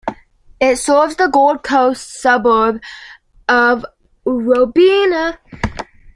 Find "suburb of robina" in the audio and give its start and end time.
2.21-5.37